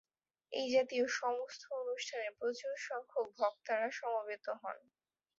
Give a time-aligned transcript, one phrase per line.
[0.53, 4.77] এ জাতীয় সমস্ত অনুষ্ঠানে প্রচুর সংখ্যক ভক্তরা সমবেত হন।